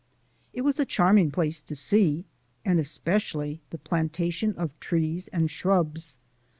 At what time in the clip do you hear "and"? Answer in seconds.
2.65-2.79, 5.27-5.47